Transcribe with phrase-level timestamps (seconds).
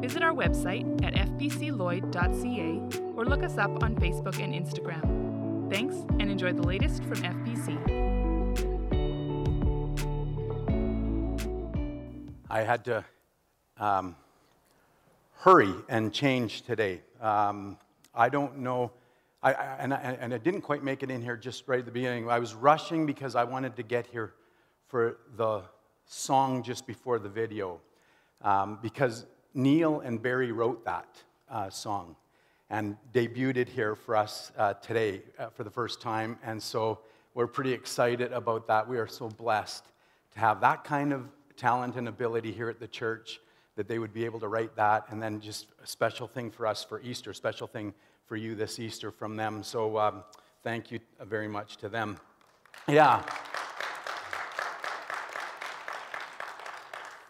[0.00, 5.70] visit our website at fbcloyd.ca or look us up on Facebook and Instagram.
[5.70, 8.08] Thanks and enjoy the latest from FBC.
[12.50, 13.04] I had to
[13.76, 14.16] um,
[15.40, 17.00] hurry and change today.
[17.20, 17.76] Um,
[18.14, 18.90] I don't know,
[19.42, 21.84] I, I, and, I, and I didn't quite make it in here just right at
[21.84, 22.30] the beginning.
[22.30, 24.34] I was rushing because I wanted to get here
[24.86, 25.62] for the
[26.06, 27.80] song just before the video
[28.42, 31.08] um, because Neil and Barry wrote that
[31.50, 32.16] uh, song
[32.70, 36.38] and debuted it here for us uh, today uh, for the first time.
[36.44, 36.98] And so
[37.34, 38.88] we're pretty excited about that.
[38.88, 39.84] We are so blessed
[40.32, 43.40] to have that kind of talent and ability here at the church
[43.76, 45.06] that they would be able to write that.
[45.08, 47.94] And then just a special thing for us for Easter, special thing
[48.26, 49.62] for you this Easter from them.
[49.62, 50.24] So um,
[50.62, 52.18] thank you very much to them.
[52.86, 53.22] Yeah.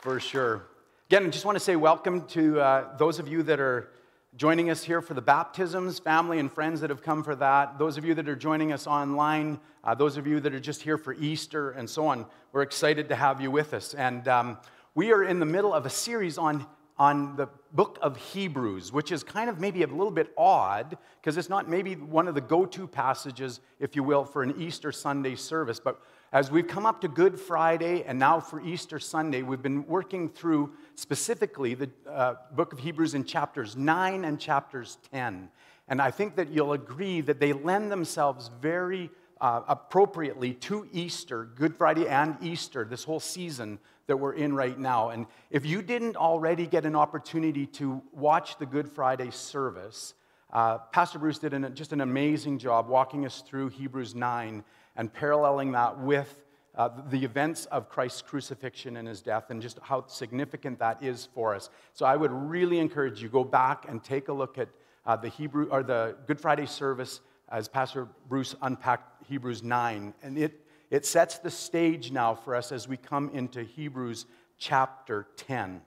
[0.01, 0.67] For sure.
[1.11, 3.89] Again, I just want to say welcome to uh, those of you that are
[4.37, 7.97] joining us here for the baptisms, family and friends that have come for that, those
[7.97, 10.99] of you that are joining us online, uh, those of you that are just here
[10.99, 12.27] for Easter and so on.
[12.53, 13.95] We're excited to have you with us.
[13.95, 14.59] And um,
[14.95, 16.67] we are in the middle of a series on,
[16.99, 21.37] on the book of Hebrews, which is kind of maybe a little bit odd because
[21.37, 24.91] it's not maybe one of the go to passages, if you will, for an Easter
[24.91, 25.79] Sunday service.
[25.79, 26.01] But
[26.33, 30.29] as we've come up to Good Friday and now for Easter Sunday, we've been working
[30.29, 35.49] through specifically the uh, book of Hebrews in chapters 9 and chapters 10.
[35.89, 39.11] And I think that you'll agree that they lend themselves very
[39.41, 44.79] uh, appropriately to Easter, Good Friday and Easter, this whole season that we're in right
[44.79, 45.11] now.
[45.11, 50.15] And if you didn't already get an opportunity to watch the Good Friday service,
[50.51, 54.65] uh, Pastor Bruce did an, just an amazing job walking us through Hebrews 9
[54.97, 56.43] and paralleling that with
[56.75, 61.29] uh, the events of Christ's crucifixion and his death and just how significant that is
[61.35, 61.69] for us.
[61.93, 64.69] So I would really encourage you go back and take a look at
[65.05, 67.21] uh, the Hebrew or the Good Friday service
[67.51, 72.73] as Pastor Bruce unpacked Hebrews 9 and it it sets the stage now for us
[72.73, 74.27] as we come into Hebrews
[74.59, 75.83] chapter 10.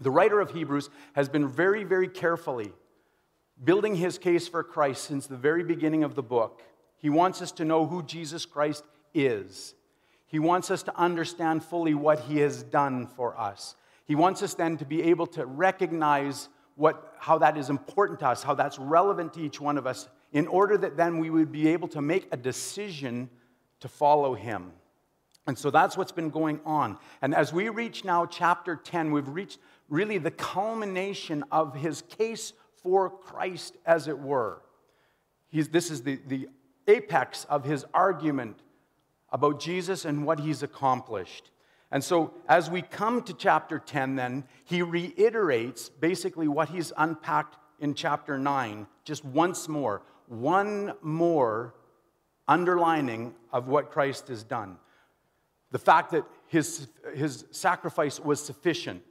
[0.00, 2.72] The writer of Hebrews has been very very carefully
[3.62, 6.62] building his case for Christ since the very beginning of the book.
[6.96, 9.74] He wants us to know who Jesus Christ is.
[10.26, 13.76] He wants us to understand fully what he has done for us.
[14.06, 18.28] He wants us then to be able to recognize what, how that is important to
[18.28, 21.52] us, how that's relevant to each one of us, in order that then we would
[21.52, 23.28] be able to make a decision
[23.82, 24.72] to follow him.
[25.46, 26.98] And so that's what's been going on.
[27.20, 32.52] And as we reach now chapter 10, we've reached really the culmination of his case
[32.82, 34.62] for Christ, as it were.
[35.48, 36.48] He's, this is the, the
[36.86, 38.60] apex of his argument
[39.30, 41.50] about Jesus and what he's accomplished.
[41.90, 47.58] And so, as we come to chapter 10, then, he reiterates basically what he's unpacked
[47.80, 50.02] in chapter 9 just once more.
[50.28, 51.74] One more
[52.52, 54.76] underlining of what Christ has done.
[55.70, 59.02] The fact that his, his sacrifice was sufficient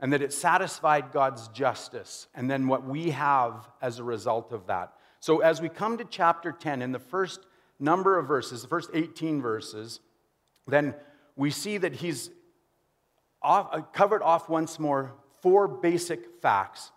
[0.00, 4.66] and that it satisfied God's justice, and then what we have as a result of
[4.66, 4.92] that.
[5.18, 7.40] So, as we come to chapter 10, in the first
[7.80, 9.98] number of verses, the first 18 verses,
[10.68, 10.94] then
[11.34, 12.30] we see that he's
[13.42, 16.92] off, uh, covered off once more four basic facts.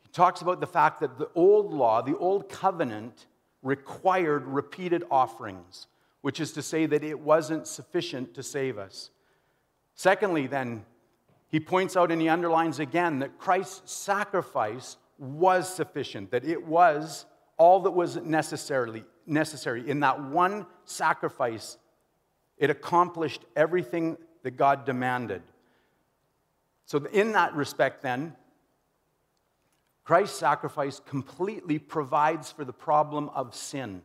[0.00, 3.26] He talks about the fact that the old law, the old covenant,
[3.68, 5.86] required repeated offerings,
[6.22, 9.10] which is to say that it wasn't sufficient to save us.
[9.94, 10.84] Secondly, then,
[11.48, 17.26] he points out and he underlines again that Christ's sacrifice was sufficient, that it was
[17.58, 19.88] all that was necessarily necessary.
[19.88, 21.76] In that one sacrifice,
[22.56, 25.42] it accomplished everything that God demanded.
[26.86, 28.34] So, in that respect, then,
[30.08, 34.00] Christ's sacrifice completely provides for the problem of sin.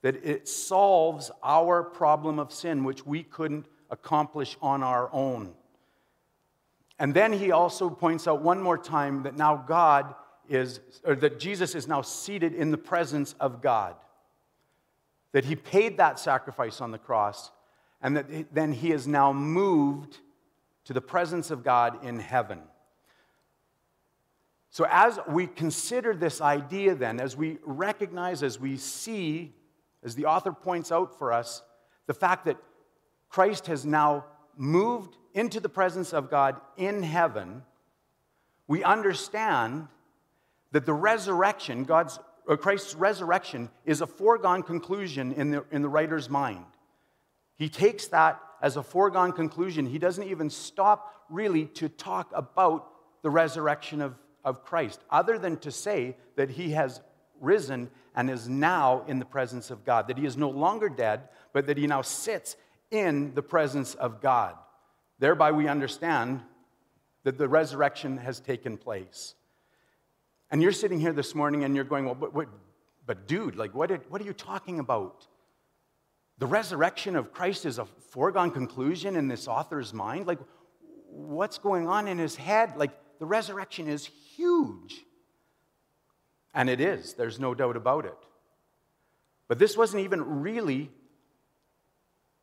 [0.00, 5.52] That it solves our problem of sin, which we couldn't accomplish on our own.
[6.98, 10.14] And then he also points out one more time that now God
[10.48, 13.96] is, or that Jesus is now seated in the presence of God.
[15.32, 17.50] That he paid that sacrifice on the cross,
[18.00, 20.20] and that then he is now moved
[20.86, 22.60] to the presence of God in heaven.
[24.72, 29.52] So, as we consider this idea, then, as we recognize, as we see,
[30.02, 31.62] as the author points out for us,
[32.06, 32.56] the fact that
[33.28, 34.24] Christ has now
[34.56, 37.62] moved into the presence of God in heaven,
[38.66, 39.88] we understand
[40.70, 45.88] that the resurrection, God's, or Christ's resurrection, is a foregone conclusion in the, in the
[45.90, 46.64] writer's mind.
[47.56, 49.84] He takes that as a foregone conclusion.
[49.84, 52.88] He doesn't even stop really to talk about
[53.20, 57.00] the resurrection of, of Christ, other than to say that he has
[57.40, 61.28] risen and is now in the presence of God, that he is no longer dead,
[61.52, 62.56] but that he now sits
[62.90, 64.54] in the presence of God.
[65.18, 66.40] Thereby, we understand
[67.24, 69.34] that the resurrection has taken place.
[70.50, 72.48] And you're sitting here this morning and you're going, well, but, but,
[73.06, 75.26] but dude, like, what, what are you talking about?
[76.38, 80.26] The resurrection of Christ is a foregone conclusion in this author's mind?
[80.26, 80.40] Like,
[81.08, 82.76] what's going on in his head?
[82.76, 82.90] Like,
[83.22, 85.04] the resurrection is huge.
[86.52, 88.18] And it is, there's no doubt about it.
[89.46, 90.90] But this wasn't even really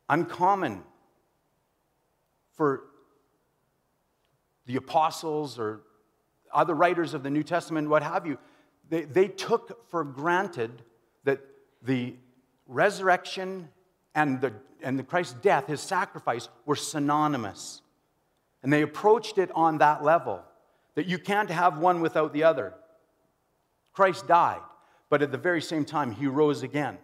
[0.07, 0.83] uncommon
[2.53, 2.83] for
[4.67, 5.81] the apostles or
[6.53, 8.37] other writers of the New Testament, what have you.
[8.87, 10.81] They, they took for granted
[11.25, 11.41] that
[11.83, 12.15] the
[12.67, 13.67] resurrection
[14.15, 17.81] and the, and the Christ's death, his sacrifice, were synonymous.
[18.63, 20.45] And they approached it on that level
[20.99, 22.73] that you can't have one without the other.
[23.93, 24.59] Christ died,
[25.09, 26.97] but at the very same time, he rose again.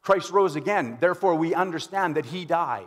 [0.00, 2.86] Christ rose again, therefore, we understand that he died.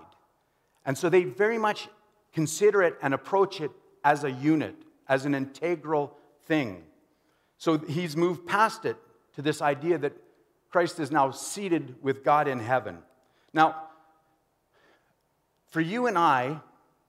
[0.84, 1.90] And so they very much
[2.34, 3.70] consider it and approach it
[4.04, 4.74] as a unit,
[5.08, 6.18] as an integral
[6.48, 6.86] thing.
[7.60, 8.98] So he's moved past it
[9.36, 10.14] to this idea that
[10.72, 12.98] Christ is now seated with God in heaven.
[13.54, 13.90] Now,
[15.68, 16.62] for you and I,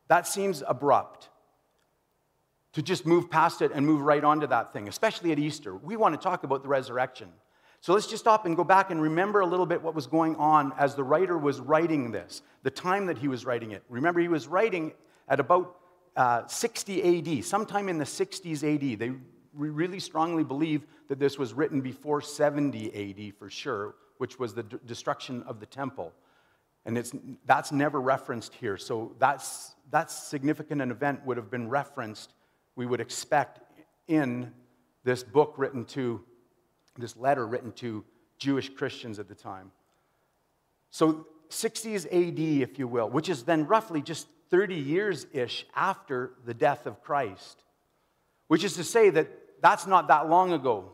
[0.09, 1.31] that seems abrupt
[2.75, 5.75] to just move past it and move right on to that thing, especially at Easter.
[5.75, 7.29] We want to talk about the resurrection.
[7.81, 10.37] So let's just stop and go back and remember a little bit what was going
[10.37, 13.83] on as the writer was writing this, the time that he was writing it.
[13.89, 14.93] Remember, he was writing
[15.29, 15.77] at about
[16.17, 18.99] uh, 60 AD, sometime in the 60s AD.
[18.99, 19.13] They
[19.53, 24.63] really strongly believe that this was written before 70 AD for sure, which was the
[24.63, 26.13] d- destruction of the temple.
[26.87, 27.13] And it's,
[27.47, 28.77] that's never referenced here.
[28.77, 32.35] So that's, that's significant an event would have been referenced,
[32.77, 33.61] we would expect,
[34.09, 34.53] in
[35.05, 36.21] this book written to
[36.99, 38.05] this letter written to
[38.39, 39.73] Jewish Christians at the time.
[40.91, 46.33] So, 60s AD, if you will, which is then roughly just 30 years ish after
[46.45, 47.63] the death of Christ,
[48.49, 49.29] which is to say that
[49.61, 50.93] that's not that long ago.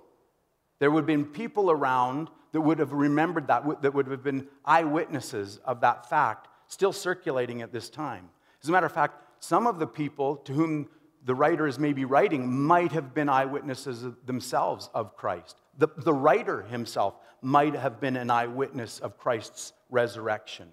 [0.78, 4.48] There would have been people around that would have remembered that, that would have been
[4.64, 8.28] eyewitnesses of that fact, still circulating at this time.
[8.62, 10.88] As a matter of fact, some of the people to whom
[11.24, 15.56] the writer is maybe writing might have been eyewitnesses themselves of Christ.
[15.78, 20.68] The, the writer himself might have been an eyewitness of Christ's resurrection.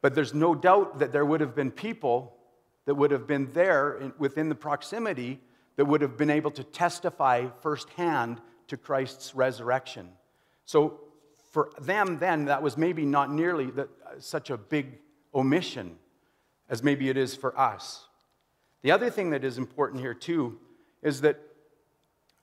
[0.00, 2.36] But there's no doubt that there would have been people
[2.86, 5.40] that would have been there in, within the proximity
[5.76, 10.08] that would have been able to testify firsthand to Christ's resurrection.
[10.64, 11.00] So
[11.50, 13.88] for them, then, that was maybe not nearly the,
[14.18, 14.98] such a big
[15.34, 15.96] omission
[16.68, 18.07] as maybe it is for us.
[18.82, 20.58] The other thing that is important here, too,
[21.02, 21.38] is that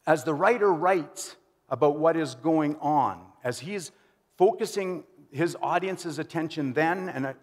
[0.07, 1.35] as the writer writes
[1.69, 3.91] about what is going on, as he's
[4.37, 7.33] focusing his audience's attention then and uh,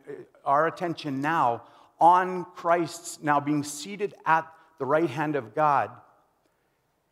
[0.44, 1.62] our attention now
[2.00, 4.46] on Christ's now being seated at
[4.78, 5.90] the right hand of God,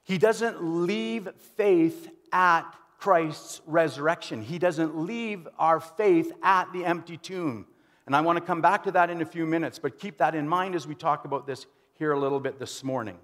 [0.05, 2.65] he doesn't leave faith at
[2.99, 4.43] Christ's resurrection.
[4.43, 7.67] He doesn't leave our faith at the empty tomb.
[8.11, 10.35] And I want to come back to that in a few minutes, but keep that
[10.35, 13.17] in mind as we talk about this here a little bit this morning.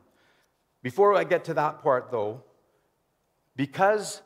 [0.80, 2.44] Before I get to that part, though,
[3.56, 4.22] because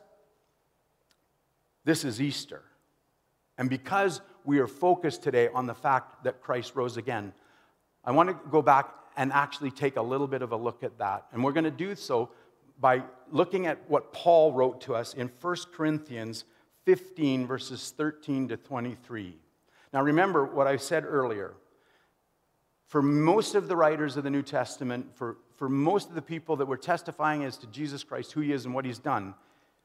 [1.83, 2.61] this is Easter,
[3.57, 7.33] and because we are focused today on the fact that Christ rose again,
[8.05, 10.99] I want to go back and actually take a little bit of a look at
[10.99, 11.25] that.
[11.33, 12.29] And we're going to do so
[12.79, 13.01] by
[13.31, 16.45] looking at what Paul wrote to us in 1 Corinthians
[16.85, 19.39] 15, verses 13 to 23.
[19.93, 21.53] Now, remember what I said earlier.
[22.87, 26.55] For most of the writers of the New Testament, for for most of the people
[26.55, 29.35] that were testifying as to Jesus Christ, who he is and what he's done,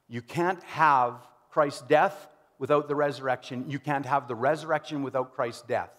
[0.08, 3.66] you can't have Christ's death without the resurrection.
[3.68, 5.90] You can't have the resurrection without Christ's death.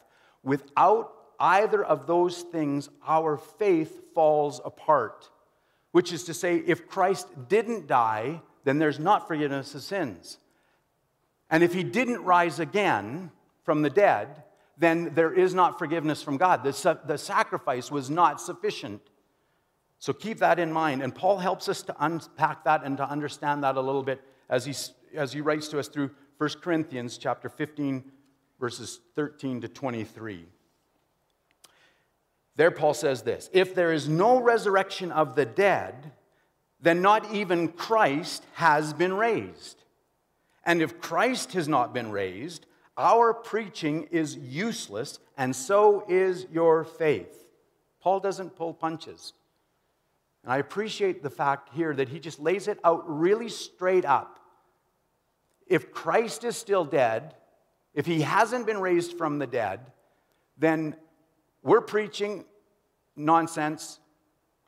[0.42, 5.30] Without either of those things, our faith falls apart.
[5.92, 10.40] Which is to say, if Christ didn't die, then there's not forgiveness of sins.
[11.52, 13.30] And if he didn't rise again
[13.68, 14.44] from the dead,
[14.78, 16.64] then there is not forgiveness from God.
[16.64, 19.02] The, the sacrifice was not sufficient.
[20.00, 21.04] So keep that in mind.
[21.04, 24.64] And Paul helps us to unpack that and to understand that a little bit as
[24.64, 24.74] he,
[25.14, 28.10] as he writes to us through 1 Corinthians chapter 15,
[28.58, 30.46] verses 13 to 23.
[32.56, 36.14] There, Paul says this If there is no resurrection of the dead,
[36.80, 39.84] then not even Christ has been raised.
[40.64, 42.66] And if Christ has not been raised,
[42.98, 47.46] our preaching is useless, and so is your faith.
[48.02, 49.34] Paul doesn't pull punches.
[50.44, 54.40] And I appreciate the fact here that he just lays it out really straight up.
[55.68, 57.36] If Christ is still dead,
[57.94, 59.80] if he hasn't been raised from the dead,
[60.58, 60.96] then
[61.62, 62.46] we're preaching
[63.16, 64.00] nonsense.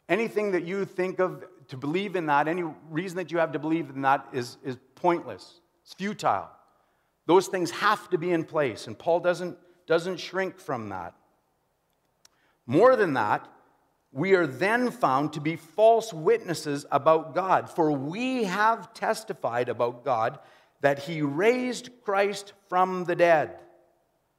[0.09, 3.59] Anything that you think of to believe in that, any reason that you have to
[3.59, 5.61] believe in that is, is pointless.
[5.83, 6.49] It's futile.
[7.29, 9.55] Those things have to be in place, and Paul doesn't,
[9.85, 11.13] doesn't shrink from that.
[12.65, 13.47] More than that,
[14.11, 20.03] we are then found to be false witnesses about God, for we have testified about
[20.03, 20.39] God
[20.81, 23.59] that he raised Christ from the dead.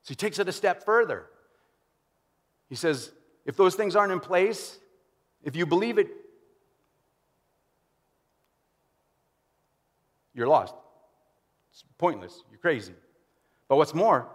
[0.03, 1.27] So he takes it a step further.
[2.69, 3.13] He says,
[3.47, 4.81] if those things aren't in place,
[5.45, 6.09] if you believe it,
[10.35, 10.75] you're lost.
[11.81, 12.43] It's pointless.
[12.51, 12.95] You're crazy.
[13.69, 14.29] But what's more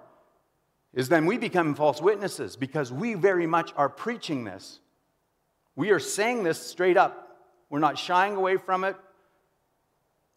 [0.94, 4.80] is then we become false witnesses because we very much are preaching this.
[5.76, 7.38] We are saying this straight up.
[7.70, 8.96] We're not shying away from it.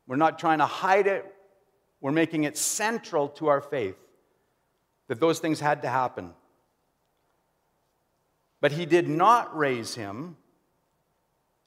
[0.06, 1.24] We're not trying to hide it.
[2.00, 3.96] We're making it central to our faith
[5.06, 6.32] that those things had to happen.
[8.60, 10.36] But he did not raise him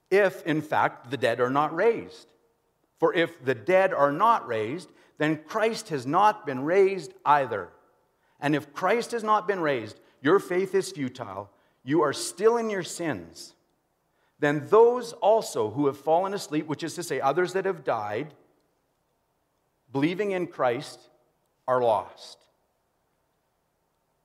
[0.09, 2.27] if, in fact, the dead are not raised.
[2.99, 7.69] For if the dead are not raised, then Christ has not been raised either.
[8.39, 11.49] And if Christ has not been raised, your faith is futile.
[11.83, 13.53] You are still in your sins.
[14.39, 18.33] Then those also who have fallen asleep, which is to say, others that have died,
[19.91, 20.99] believing in Christ,
[21.67, 22.39] are lost.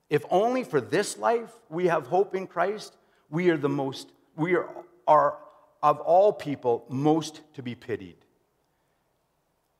[0.09, 2.97] If only for this life we have hope in Christ,
[3.29, 4.69] we are the most, we are,
[5.07, 5.39] are
[5.83, 8.17] of all people most to be pitied.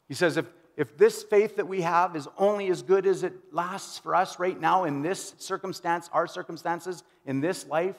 [0.09, 0.47] He says, if,
[0.77, 4.39] if this faith that we have is only as good as it lasts for us
[4.39, 7.97] right now in this circumstance, our circumstances, in this life,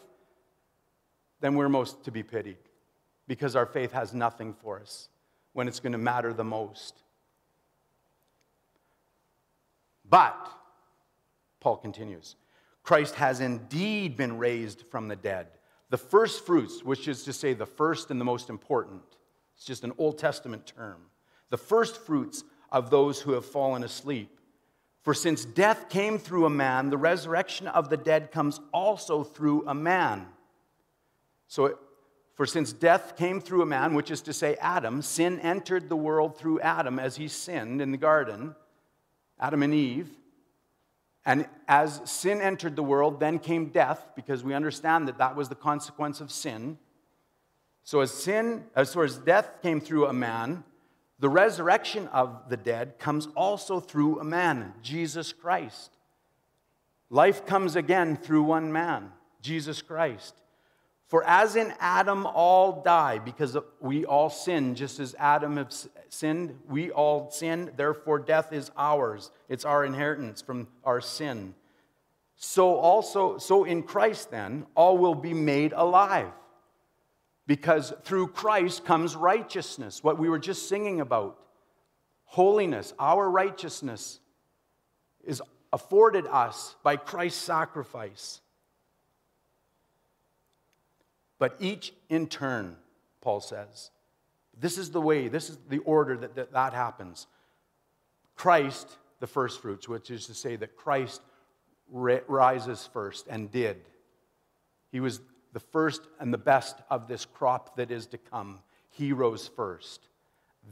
[1.41, 2.57] then we're most to be pitied
[3.27, 5.10] because our faith has nothing for us
[5.53, 7.01] when it's going to matter the most.
[10.07, 10.50] But,
[11.60, 12.36] Paul continues,
[12.84, 15.48] Christ has indeed been raised from the dead.
[15.89, 19.01] The first fruits, which is to say the first and the most important,
[19.55, 21.01] it's just an Old Testament term.
[21.50, 24.39] The first fruits of those who have fallen asleep.
[25.01, 29.67] For since death came through a man, the resurrection of the dead comes also through
[29.67, 30.27] a man.
[31.47, 31.77] So,
[32.36, 35.95] for since death came through a man, which is to say Adam, sin entered the
[35.95, 38.53] world through Adam as he sinned in the garden.
[39.39, 40.09] Adam and Eve.
[41.25, 45.50] And as sin entered the world, then came death, because we understand that that was
[45.50, 46.77] the consequence of sin.
[47.83, 50.63] So as sin, uh, as far as death came through a man,
[51.19, 55.91] the resurrection of the dead comes also through a man, Jesus Christ.
[57.09, 60.36] Life comes again through one man, Jesus Christ.
[61.07, 65.74] For as in Adam all die, because we all sin, just as Adam have
[66.09, 69.31] sinned, we all sin, therefore death is ours.
[69.47, 71.55] It's our inheritance from our sin.
[72.36, 76.31] So also, so in Christ then, all will be made alive.
[77.48, 81.39] Because through Christ comes righteousness, what we were just singing about.
[82.25, 84.20] Holiness, our righteousness,
[85.24, 88.42] is afforded us by Christ's sacrifice.
[91.39, 92.75] But each in turn,
[93.22, 93.92] Paul says.
[94.60, 97.27] This is the way, this is the order that that, that happens.
[98.36, 101.22] Christ, the first fruits, which is to say that Christ
[101.89, 103.77] rises first and did.
[104.92, 105.22] He was
[105.54, 108.60] the first and the best of this crop that is to come.
[108.89, 110.08] He rose first.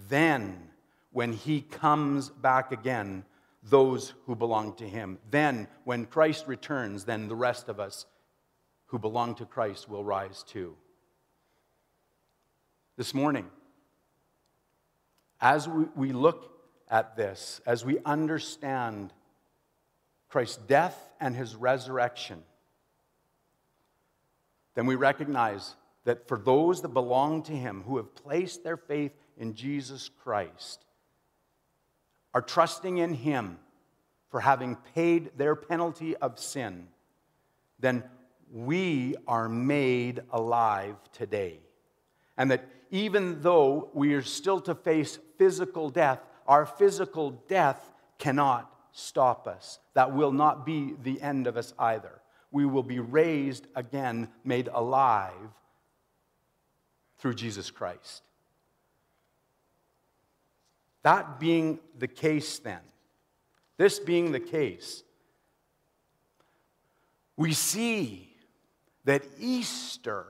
[0.10, 0.70] Then,
[1.12, 3.26] when he comes back again,
[3.64, 5.18] those who belong to him.
[5.32, 8.06] Then, when Christ returns, then the rest of us
[8.88, 10.76] who belong to Christ will rise too.
[12.98, 13.50] This morning,
[15.42, 16.52] as we, we look
[16.90, 19.12] at this, as we understand
[20.30, 22.44] Christ's death and his resurrection,
[24.76, 29.12] then we recognize that for those that belong to him, who have placed their faith
[29.38, 30.86] in Jesus Christ,
[32.34, 33.58] are trusting in him
[34.30, 36.88] for having paid their penalty of sin,
[37.80, 38.04] then
[38.52, 41.60] we are made alive today.
[42.38, 48.72] And that even though we are still to face physical death, our physical death cannot
[48.92, 49.80] stop us.
[49.94, 52.22] That will not be the end of us either.
[52.56, 55.50] We will be raised again, made alive
[57.18, 58.24] through Jesus Christ.
[61.04, 62.80] That being the case, then,
[63.76, 65.04] this being the case,
[67.36, 68.34] we see
[69.04, 70.26] that Easter,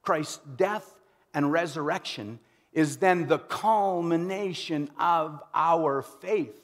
[0.00, 0.94] Christ's death
[1.34, 2.38] and resurrection,
[2.72, 6.62] is then the culmination of our faith.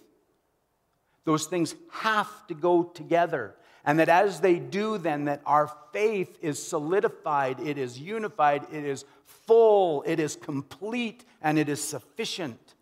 [1.25, 3.55] Those things have to go together.
[3.85, 8.85] And that as they do, then, that our faith is solidified, it is unified, it
[8.85, 12.75] is full, it is complete, and it is sufficient.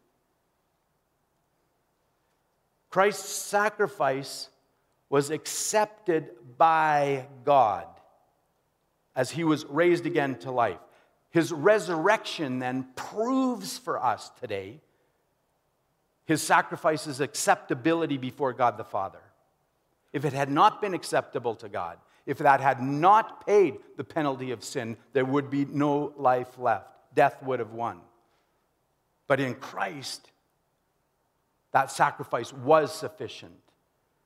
[2.88, 4.48] Christ's sacrifice
[5.08, 7.86] was accepted by God
[9.16, 10.78] as he was raised again to life.
[11.30, 14.80] His resurrection then proves for us today
[16.26, 19.20] his sacrifice's acceptability before God the Father.
[20.12, 24.50] If it had not been acceptable to God, if that had not paid the penalty
[24.50, 26.88] of sin, there would be no life left.
[27.14, 28.00] Death would have won.
[29.26, 30.30] But in Christ,
[31.72, 33.58] that sacrifice was sufficient.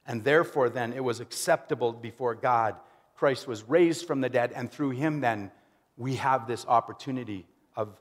[0.07, 2.77] And therefore, then, it was acceptable before God.
[3.17, 5.51] Christ was raised from the dead, and through him, then,
[5.97, 7.99] we have this opportunity of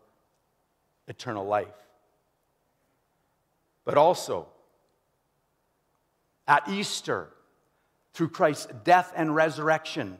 [1.07, 1.67] eternal life.
[3.85, 4.47] But also,
[6.47, 7.29] at Easter,
[8.15, 10.17] through Christ's death and resurrection,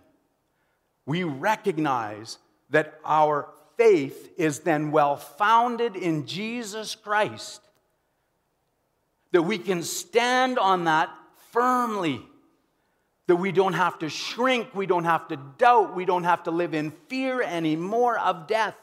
[1.06, 2.38] we recognize
[2.70, 3.48] that our
[3.78, 7.62] faith is then well founded in Jesus Christ,
[9.32, 11.10] that we can stand on that
[11.52, 12.22] firmly.
[13.28, 16.52] That we don't have to shrink, we don't have to doubt, we don't have to
[16.52, 18.76] live in fear anymore of death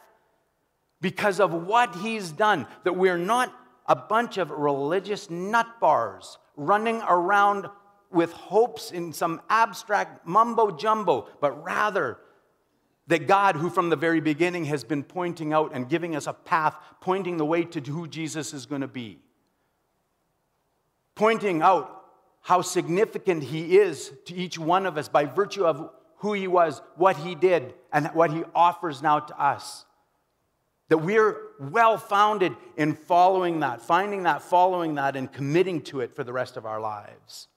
[0.99, 2.67] because of what he's done.
[2.83, 3.53] That we're not
[3.85, 7.67] a bunch of religious nutbars running around
[8.13, 12.17] with hopes in some abstract mumbo jumbo, but rather
[13.07, 16.33] that God, who from the very beginning has been pointing out and giving us a
[16.33, 19.19] path, pointing the way to who Jesus is going to be,
[21.15, 22.03] pointing out
[22.41, 26.81] how significant he is to each one of us by virtue of who he was,
[26.95, 29.85] what he did, and what he offers now to us.
[30.89, 36.15] That we're well founded in following that, finding that, following that, and committing to it
[36.15, 37.47] for the rest of our lives.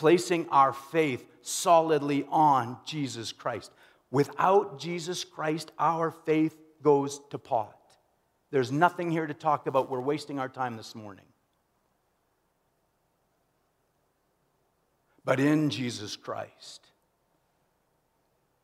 [0.00, 3.70] Placing our faith solidly on Jesus Christ.
[4.10, 7.76] Without Jesus Christ, our faith goes to pot.
[8.50, 9.90] There's nothing here to talk about.
[9.90, 11.26] We're wasting our time this morning.
[15.22, 16.86] But in Jesus Christ,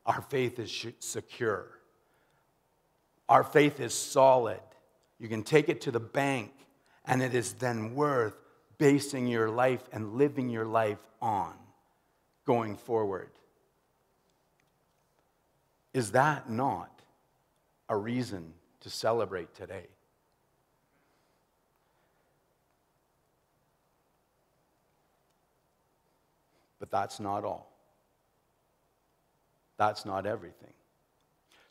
[0.07, 1.67] our faith is secure.
[3.29, 4.59] Our faith is solid.
[5.19, 6.49] You can take it to the bank,
[7.05, 8.33] and it is then worth
[8.77, 11.53] basing your life and living your life on
[12.45, 13.29] going forward.
[15.93, 17.01] Is that not
[17.89, 19.87] a reason to celebrate today?
[26.79, 27.71] But that's not all.
[29.77, 30.73] That's not everything.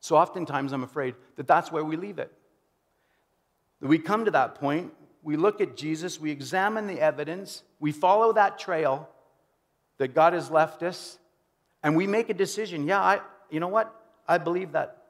[0.01, 2.33] So oftentimes I'm afraid that that's where we leave it.
[3.81, 4.92] That we come to that point,
[5.27, 9.09] we look at Jesus, we examine the evidence, we follow that trail
[9.99, 11.19] that God has left us,
[11.83, 12.87] and we make a decision.
[12.87, 13.93] Yeah, I, you know what?
[14.29, 15.03] I believe that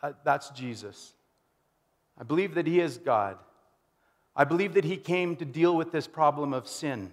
[0.00, 1.14] uh, that's Jesus.
[2.16, 3.36] I believe that He is God.
[4.36, 7.12] I believe that He came to deal with this problem of sin.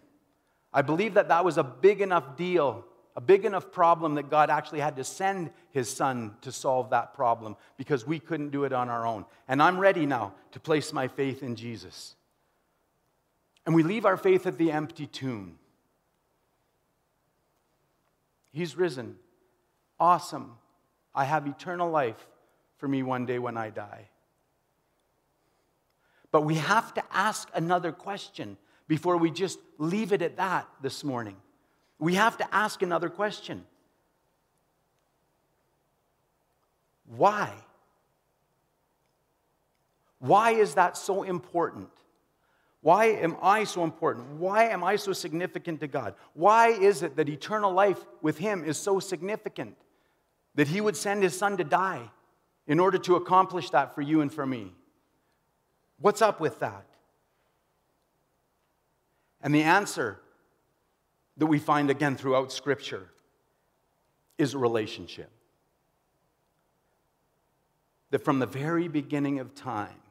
[0.71, 4.51] I believe that that was a big enough deal, a big enough problem that God
[4.51, 8.71] actually had to send his son to solve that problem because we couldn't do it
[8.71, 9.25] on our own.
[9.47, 12.15] And I'm ready now to place my faith in Jesus.
[13.69, 15.59] And we leave our faith at the empty tomb.
[18.51, 19.17] He's risen.
[19.99, 20.57] Awesome.
[21.13, 22.25] I have eternal life
[22.77, 24.09] for me one day when I die.
[26.31, 31.03] But we have to ask another question before we just leave it at that this
[31.03, 31.37] morning.
[31.99, 33.63] We have to ask another question
[37.05, 37.53] Why?
[40.17, 41.91] Why is that so important?
[42.81, 44.37] Why am I so important?
[44.37, 46.15] Why am I so significant to God?
[46.33, 49.75] Why is it that eternal life with Him is so significant
[50.55, 52.09] that He would send His Son to die
[52.67, 54.73] in order to accomplish that for you and for me?
[55.99, 56.85] What's up with that?
[59.41, 60.19] And the answer
[61.37, 63.09] that we find again throughout Scripture
[64.37, 65.29] is a relationship.
[68.11, 70.01] That from the very beginning of time,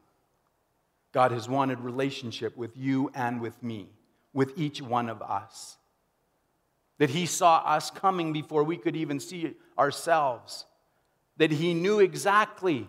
[1.13, 3.89] God has wanted relationship with you and with me,
[4.33, 5.77] with each one of us.
[6.99, 10.67] That He saw us coming before we could even see ourselves.
[11.39, 12.89] That He knew exactly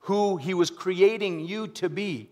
[0.00, 2.30] who He was creating you to be,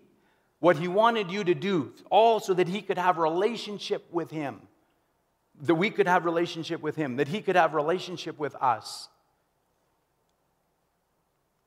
[0.59, 4.61] what He wanted you to do, all so that He could have relationship with Him.
[5.61, 9.09] That we could have relationship with Him, that He could have relationship with us.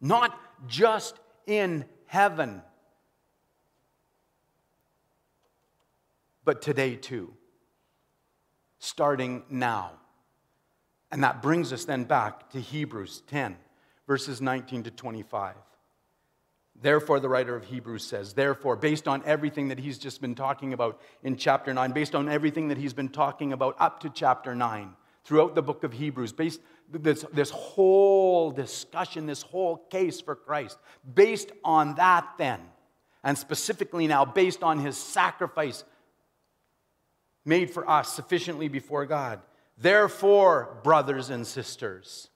[0.00, 2.62] Not just in heaven,
[6.44, 7.32] but today too,
[8.78, 9.92] starting now.
[11.12, 13.56] And that brings us then back to Hebrews 10,
[14.06, 15.56] verses 19 to 25.
[16.82, 20.72] Therefore, the writer of Hebrews says, therefore, based on everything that he's just been talking
[20.72, 24.54] about in chapter 9, based on everything that he's been talking about up to chapter
[24.54, 30.34] 9, throughout the book of Hebrews, based this, this whole discussion, this whole case for
[30.34, 30.78] Christ,
[31.14, 32.60] based on that then,
[33.22, 35.84] and specifically now based on his sacrifice
[37.44, 39.40] made for us sufficiently before God.
[39.78, 42.28] Therefore, brothers and sisters,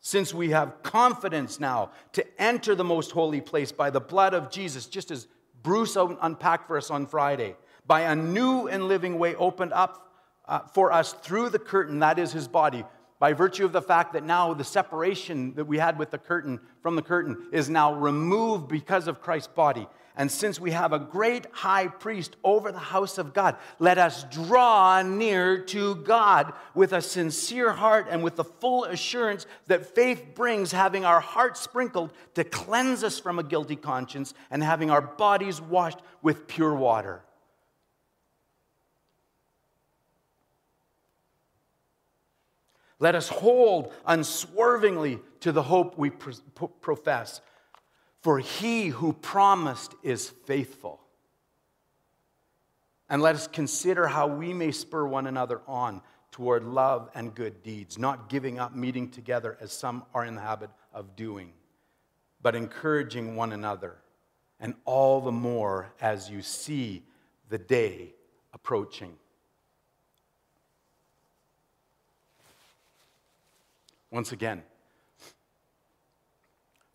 [0.00, 4.50] since we have confidence now to enter the most holy place by the blood of
[4.50, 5.28] Jesus, just as
[5.62, 7.54] Bruce unpacked for us on Friday,
[7.86, 10.12] by a new and living way opened up
[10.48, 12.84] uh, for us through the curtain, that is his body,
[13.20, 16.58] by virtue of the fact that now the separation that we had with the curtain
[16.82, 19.86] from the curtain is now removed because of Christ's body.
[20.14, 24.24] And since we have a great high priest over the house of God, let us
[24.24, 30.34] draw near to God with a sincere heart and with the full assurance that faith
[30.34, 35.00] brings, having our hearts sprinkled to cleanse us from a guilty conscience and having our
[35.00, 37.22] bodies washed with pure water.
[42.98, 47.40] Let us hold unswervingly to the hope we profess.
[48.22, 51.00] For he who promised is faithful.
[53.08, 57.62] And let us consider how we may spur one another on toward love and good
[57.62, 61.52] deeds, not giving up meeting together as some are in the habit of doing,
[62.40, 63.96] but encouraging one another,
[64.58, 67.02] and all the more as you see
[67.50, 68.14] the day
[68.54, 69.12] approaching.
[74.10, 74.62] Once again,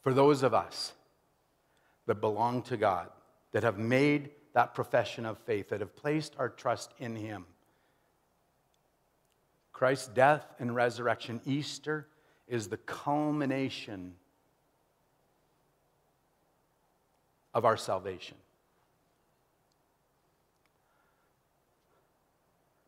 [0.01, 0.93] for those of us
[2.07, 3.09] that belong to God,
[3.51, 7.45] that have made that profession of faith, that have placed our trust in Him,
[9.71, 12.07] Christ's death and resurrection, Easter,
[12.47, 14.15] is the culmination
[17.53, 18.37] of our salvation.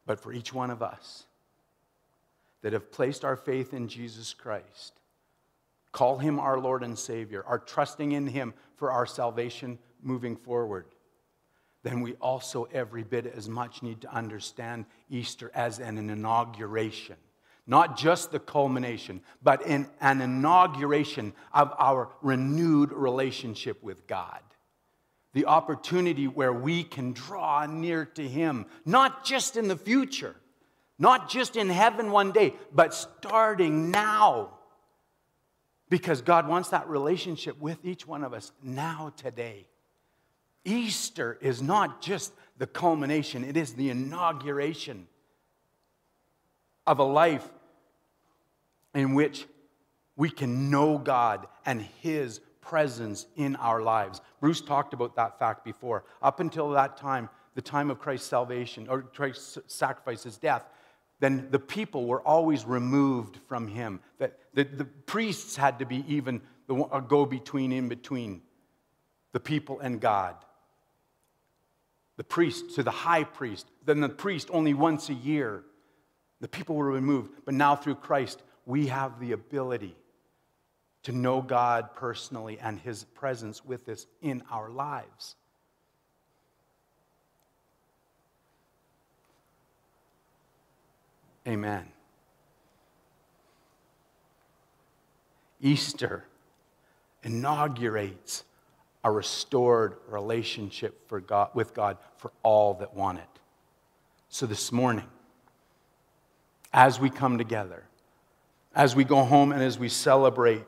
[0.07, 1.27] But for each one of us,
[2.61, 4.98] that have placed our faith in Jesus Christ,
[5.91, 10.85] call him our Lord and Savior, are trusting in him for our salvation moving forward,
[11.83, 17.15] then we also every bit as much need to understand Easter as an inauguration.
[17.65, 24.41] Not just the culmination, but in an inauguration of our renewed relationship with God.
[25.33, 30.35] The opportunity where we can draw near to Him, not just in the future,
[30.97, 34.58] not just in heaven one day, but starting now.
[35.89, 39.67] Because God wants that relationship with each one of us now, today.
[40.63, 45.07] Easter is not just the culmination, it is the inauguration
[46.85, 47.47] of a life
[48.93, 49.45] in which
[50.15, 54.21] we can know God and His presence in our lives.
[54.39, 56.03] Bruce talked about that fact before.
[56.21, 60.65] Up until that time, the time of Christ's salvation or Christ's sacrifice, his death,
[61.19, 63.99] then the people were always removed from him.
[64.19, 68.41] That the, the priests had to be even the a go between in between
[69.31, 70.35] the people and God.
[72.17, 75.63] The priest to the high priest, then the priest only once a year.
[76.41, 77.31] The people were removed.
[77.45, 79.95] But now through Christ, we have the ability
[81.03, 85.35] to know God personally and his presence with us in our lives.
[91.47, 91.85] Amen.
[95.61, 96.25] Easter
[97.23, 98.43] inaugurates
[99.03, 103.39] a restored relationship for God, with God for all that want it.
[104.29, 105.07] So this morning,
[106.71, 107.83] as we come together,
[108.75, 110.63] as we go home and as we celebrate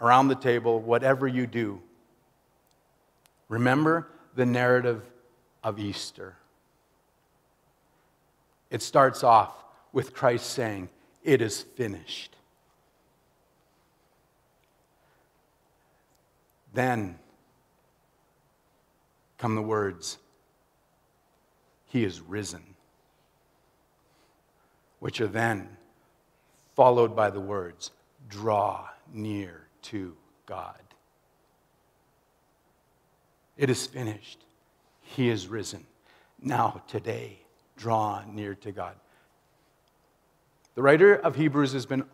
[0.00, 1.80] around the table, whatever you do,
[3.48, 5.02] remember the narrative
[5.62, 6.36] of Easter.
[8.70, 9.52] It starts off
[9.92, 10.88] with Christ saying,
[11.24, 12.36] It is finished.
[16.72, 17.18] Then
[19.38, 20.18] come the words,
[21.86, 22.62] He is risen,
[25.00, 25.68] which are then
[26.76, 27.90] followed by the words,
[28.28, 30.80] Draw near to God.
[33.56, 34.44] It is finished.
[35.02, 35.84] He is risen.
[36.40, 37.40] Now, today,
[37.80, 38.94] draw near to God.
[40.74, 42.04] The writer of Hebrews has been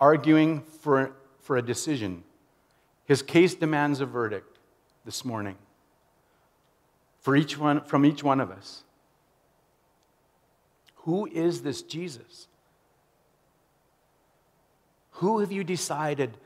[0.00, 2.24] arguing for, for a decision.
[3.06, 4.58] His case demands a verdict
[5.04, 5.56] this morning
[7.20, 8.82] for each one, from each one of us.
[10.96, 12.48] Who is this Jesus?
[15.12, 16.36] Who have you decided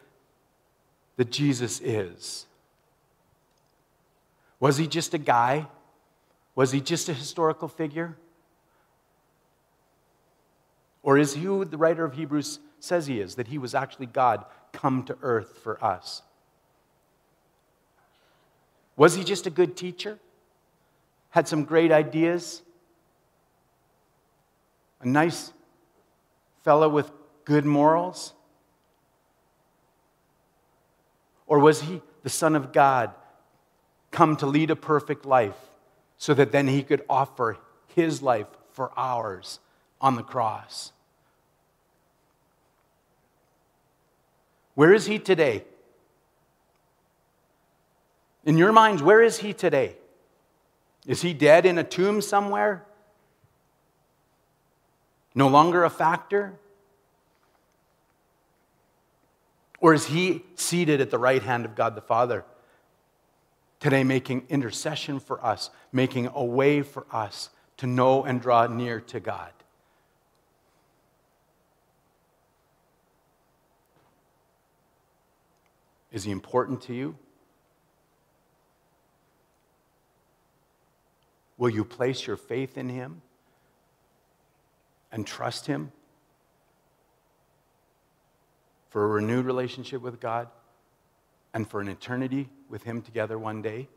[1.16, 2.46] that Jesus is?
[4.60, 5.66] Was he just a guy?
[6.54, 8.16] Was he just a historical figure?
[11.08, 14.04] Or is he who the writer of Hebrews says he is, that he was actually
[14.04, 14.44] God
[14.74, 16.20] come to earth for us?
[18.94, 20.18] Was he just a good teacher?
[21.30, 22.60] Had some great ideas?
[25.00, 25.54] A nice
[26.62, 27.10] fellow with
[27.46, 28.34] good morals?
[31.46, 33.12] Or was he the Son of God
[34.10, 35.56] come to lead a perfect life
[36.18, 37.56] so that then he could offer
[37.94, 39.60] his life for ours
[40.02, 40.92] on the cross.
[44.78, 45.64] Where is he today?
[48.44, 49.96] In your minds, where is he today?
[51.04, 52.86] Is he dead in a tomb somewhere?
[55.34, 56.54] No longer a factor?
[59.80, 62.44] Or is he seated at the right hand of God the Father?
[63.80, 69.00] today making intercession for us, making a way for us to know and draw near
[69.00, 69.52] to God.
[76.10, 77.16] Is he important to you?
[81.56, 83.20] Will you place your faith in him
[85.10, 85.92] and trust him
[88.90, 90.48] for a renewed relationship with God?
[91.54, 93.88] and for an eternity with Him together one day?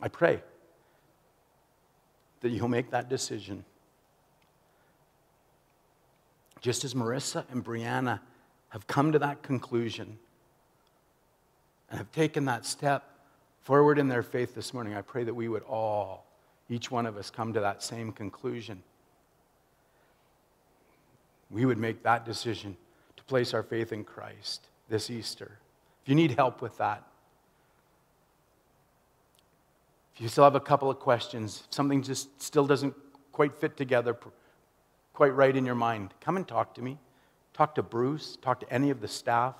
[0.00, 0.42] I pray
[2.40, 3.64] that you'll make that decision.
[6.60, 8.20] Just as Marissa and Brianna
[8.74, 10.18] have come to that conclusion
[11.88, 13.08] and have taken that step
[13.62, 16.26] forward in their faith this morning, I pray that we would all,
[16.68, 18.82] each one of us, come to that same conclusion.
[21.52, 22.76] We would make that decision
[23.16, 25.52] to place our faith in Christ this Easter.
[26.02, 27.04] If you need help with that,
[30.16, 32.94] if you still have a couple of questions, if something just still doesn't
[33.30, 34.16] quite fit together
[35.12, 36.98] quite right in your mind, come and talk to me.
[37.54, 39.54] Talk to Bruce, talk to any of the staff,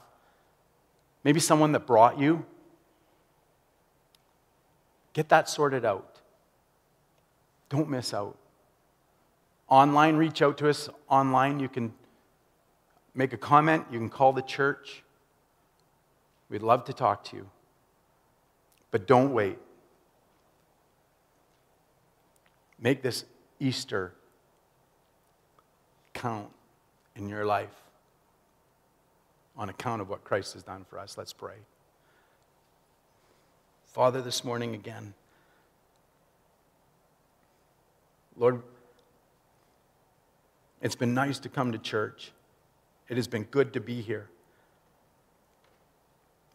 [1.23, 2.45] maybe someone that brought you.
[5.13, 6.21] Get that sorted out.
[7.69, 8.37] Don't miss out.
[9.69, 11.61] Online, reach out to us online.
[11.61, 11.95] You can
[13.15, 13.87] make a comment.
[13.93, 15.05] You can call the church.
[16.51, 17.49] We'd love to talk to you.
[18.91, 19.59] But don't wait.
[22.81, 23.25] Make this
[23.61, 24.13] Easter
[26.13, 26.51] count
[27.15, 27.84] in your life
[29.57, 31.17] on account of what Christ has done for us.
[31.17, 31.55] Let's pray.
[33.85, 35.15] Father, this morning again,
[38.37, 38.63] Lord,
[40.83, 42.33] it's been nice to come to church.
[43.09, 44.29] It has been good to be here.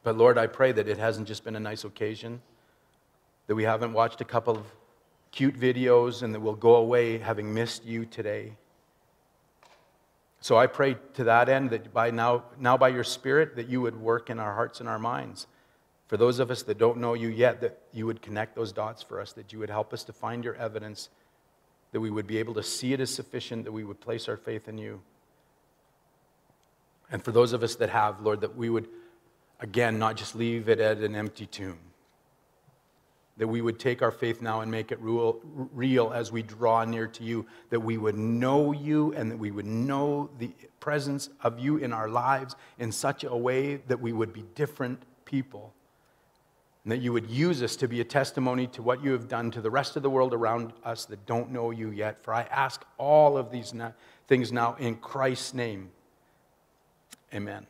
[0.04, 2.42] But Lord, I pray that it hasn't just been a nice occasion,
[3.48, 4.66] that we haven't watched a couple of
[5.32, 8.54] cute videos and that we'll go away having missed you today.
[10.42, 13.82] So I pray to that end that by now, now by your Spirit, that you
[13.82, 15.48] would work in our hearts and our minds.
[16.08, 19.04] For those of us that don't know you yet, that you would connect those dots
[19.04, 21.10] for us, that you would help us to find your evidence,
[21.92, 24.38] that we would be able to see it as sufficient, that we would place our
[24.38, 25.02] faith in you.
[27.12, 28.88] And for those of us that have, Lord, that we would,
[29.60, 31.78] again, not just leave it at an empty tomb.
[33.40, 37.08] That we would take our faith now and make it real as we draw near
[37.08, 37.48] to you.
[37.72, 41.92] That we would know you and that we would know the presence of you in
[41.92, 45.74] our lives in such a way that we would be different people.
[46.84, 49.52] And that you would use us to be a testimony to what you have done
[49.52, 52.24] to the rest of the world around us that don't know you yet.
[52.24, 53.74] For I ask all of these
[54.28, 55.92] things now in Christ's name.
[57.34, 57.68] Amen.